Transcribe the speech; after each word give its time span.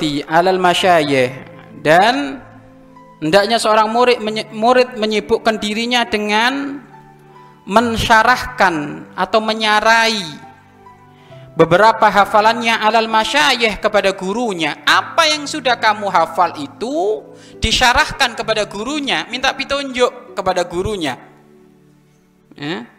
bi 0.00 0.24
alal 0.24 0.56
dan 1.84 2.40
hendaknya 3.20 3.60
seorang 3.60 3.92
murid 3.92 4.18
murid 4.56 4.96
menyibukkan 4.96 5.60
dirinya 5.60 6.08
dengan 6.08 6.80
mensyarahkan 7.68 9.04
atau 9.12 9.40
menyarai 9.44 10.24
beberapa 11.52 12.08
hafalannya 12.08 12.80
alal 12.80 13.10
masyayikh 13.10 13.84
kepada 13.84 14.16
gurunya. 14.16 14.80
Apa 14.88 15.28
yang 15.28 15.44
sudah 15.44 15.76
kamu 15.76 16.08
hafal 16.08 16.56
itu 16.56 17.20
disyarahkan 17.60 18.32
kepada 18.32 18.64
gurunya 18.64 19.28
minta 19.28 19.52
petunjuk 19.52 20.32
kepada 20.32 20.64
gurunya. 20.64 21.20
Ya? 22.56 22.97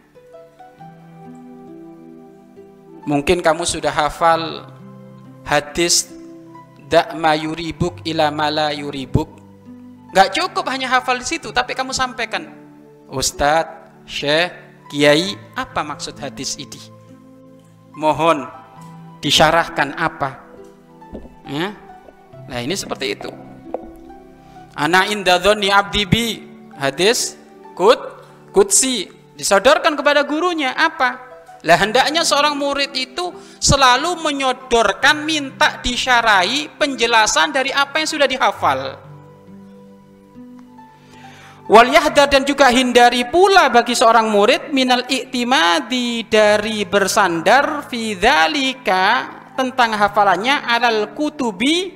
Mungkin 3.09 3.41
kamu 3.41 3.66
sudah 3.66 3.90
hafal 3.90 4.70
hadis 5.41 6.13
dak 6.86 7.17
yuribuk 7.41 8.05
ila 8.05 8.30
mala 8.30 8.70
yuribuk. 8.70 9.26
Gak 10.13 10.38
cukup 10.38 10.70
hanya 10.70 10.94
hafal 10.94 11.17
di 11.17 11.26
situ, 11.26 11.50
tapi 11.50 11.73
kamu 11.73 11.90
sampaikan. 11.90 12.45
Ustadz, 13.09 14.05
Syekh, 14.05 14.53
Kiai, 14.94 15.34
apa 15.58 15.81
maksud 15.81 16.22
hadis 16.22 16.53
ini? 16.62 16.77
Mohon 17.98 18.45
disyarahkan 19.26 19.98
apa? 19.98 20.45
Ya? 21.50 21.73
Nah 22.45 22.59
ini 22.62 22.78
seperti 22.78 23.17
itu. 23.17 23.34
Ana 24.78 25.09
indadhoni 25.09 25.73
abdi 25.73 26.05
bi 26.05 26.26
hadis 26.78 27.34
kut 27.73 27.97
kutsi 28.53 29.09
disodorkan 29.34 29.97
kepada 29.97 30.22
gurunya 30.22 30.78
apa? 30.78 31.28
Lah 31.60 31.76
hendaknya 31.76 32.24
seorang 32.24 32.56
murid 32.56 32.96
itu 32.96 33.36
selalu 33.60 34.16
menyodorkan 34.24 35.28
minta 35.28 35.84
disyarai 35.84 36.72
penjelasan 36.80 37.52
dari 37.52 37.76
apa 37.76 38.00
yang 38.00 38.08
sudah 38.08 38.28
dihafal. 38.28 38.80
Wal 41.70 41.94
dan 42.26 42.42
juga 42.50 42.74
hindari 42.74 43.30
pula 43.30 43.70
bagi 43.70 43.94
seorang 43.94 44.26
murid 44.32 44.74
minal 44.74 45.06
iktimadi 45.06 46.26
dari 46.26 46.82
bersandar 46.82 47.86
fi 47.86 48.18
tentang 49.54 49.94
hafalannya 49.94 50.66
alal 50.66 51.14
kutubi 51.14 51.94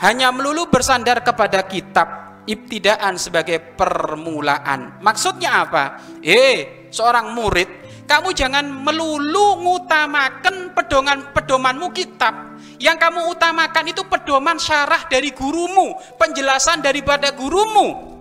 hanya 0.00 0.32
melulu 0.32 0.72
bersandar 0.72 1.20
kepada 1.20 1.66
kitab 1.68 2.40
ibtidaan 2.46 3.18
sebagai 3.20 3.58
permulaan. 3.76 5.02
Maksudnya 5.02 5.66
apa? 5.66 6.00
Eh, 6.22 6.88
seorang 6.88 7.34
murid 7.34 7.85
kamu 8.06 8.30
jangan 8.38 8.62
melulu 8.62 9.58
ngutamakan 9.66 10.70
pedoman 10.72 11.34
pedomanmu 11.34 11.90
kitab. 11.90 12.54
Yang 12.78 13.02
kamu 13.02 13.20
utamakan 13.34 13.84
itu 13.90 14.06
pedoman 14.06 14.56
syarah 14.62 15.10
dari 15.10 15.34
gurumu, 15.34 15.98
penjelasan 16.14 16.86
daripada 16.86 17.34
gurumu. 17.34 18.14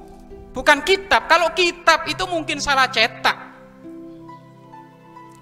Bukan 0.57 0.81
kitab. 0.81 1.29
Kalau 1.29 1.53
kitab 1.53 2.09
itu 2.09 2.25
mungkin 2.25 2.57
salah 2.57 2.89
cetak. 2.89 3.37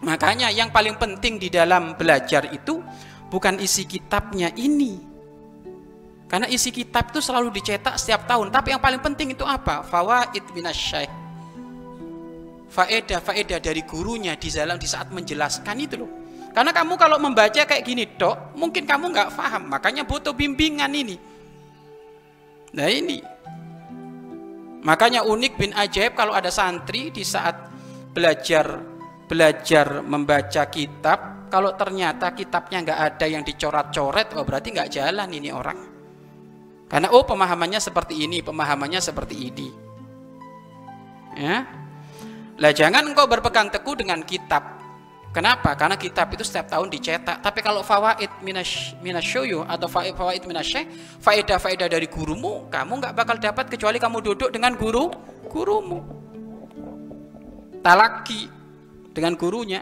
Makanya 0.04 0.52
yang 0.52 0.68
paling 0.76 1.00
penting 1.00 1.40
di 1.40 1.48
dalam 1.48 1.96
belajar 1.96 2.52
itu 2.52 2.84
bukan 3.32 3.56
isi 3.64 3.88
kitabnya 3.88 4.52
ini. 4.60 5.00
Karena 6.28 6.52
isi 6.52 6.74
kitab 6.74 7.16
itu 7.16 7.24
selalu 7.24 7.54
dicetak 7.54 7.96
setiap 7.96 8.28
tahun. 8.28 8.52
Tapi 8.52 8.76
yang 8.76 8.82
paling 8.84 9.00
penting 9.00 9.38
itu 9.38 9.46
apa? 9.48 9.86
Fawaid 9.86 10.44
minasyaikh 10.52 11.23
faedah-faedah 12.74 13.62
dari 13.62 13.86
gurunya 13.86 14.34
di 14.34 14.50
dalam 14.50 14.82
di 14.82 14.90
saat 14.90 15.14
menjelaskan 15.14 15.78
itu 15.78 15.96
loh. 16.02 16.12
Karena 16.54 16.74
kamu 16.74 16.94
kalau 16.98 17.18
membaca 17.22 17.62
kayak 17.66 17.86
gini 17.86 18.06
dok, 18.18 18.58
mungkin 18.58 18.86
kamu 18.86 19.14
nggak 19.14 19.30
paham, 19.34 19.70
makanya 19.70 20.06
butuh 20.06 20.34
bimbingan 20.34 20.90
ini. 20.94 21.18
Nah 22.74 22.90
ini, 22.90 23.22
makanya 24.82 25.26
unik 25.26 25.54
bin 25.58 25.72
ajaib 25.74 26.18
kalau 26.18 26.34
ada 26.34 26.50
santri 26.50 27.14
di 27.14 27.22
saat 27.22 27.70
belajar 28.14 28.82
belajar 29.26 30.06
membaca 30.06 30.70
kitab, 30.70 31.50
kalau 31.50 31.74
ternyata 31.74 32.34
kitabnya 32.38 32.86
nggak 32.86 33.00
ada 33.02 33.26
yang 33.26 33.42
dicoret-coret, 33.42 34.38
oh 34.38 34.46
berarti 34.46 34.74
nggak 34.74 34.90
jalan 34.94 35.30
ini 35.34 35.50
orang. 35.50 35.80
Karena 36.86 37.10
oh 37.10 37.26
pemahamannya 37.26 37.82
seperti 37.82 38.30
ini, 38.30 38.46
pemahamannya 38.46 39.02
seperti 39.02 39.36
ini. 39.38 39.68
Ya, 41.34 41.66
lah 42.64 42.72
jangan 42.72 43.04
engkau 43.04 43.28
berpegang 43.28 43.68
teguh 43.68 44.00
dengan 44.00 44.24
kitab. 44.24 44.80
Kenapa? 45.36 45.76
Karena 45.76 46.00
kitab 46.00 46.32
itu 46.32 46.48
setiap 46.48 46.72
tahun 46.72 46.88
dicetak. 46.88 47.42
Tapi 47.44 47.60
kalau 47.60 47.84
fawaid 47.84 48.30
minasyoyu 49.04 49.66
atau 49.68 49.90
fawaid 49.92 50.46
minasyekh, 50.46 51.20
faedah-faedah 51.20 51.90
dari 51.90 52.08
gurumu, 52.08 52.72
kamu 52.72 53.02
nggak 53.04 53.14
bakal 53.18 53.36
dapat 53.42 53.68
kecuali 53.68 53.98
kamu 54.00 54.22
duduk 54.22 54.50
dengan 54.54 54.78
guru 54.78 55.10
gurumu. 55.52 56.00
Talaki 57.84 58.48
dengan 59.12 59.36
gurunya. 59.36 59.82